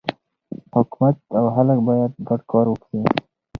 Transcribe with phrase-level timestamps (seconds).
[0.75, 2.99] حکومت او خلک باید ګډ کار وکړي.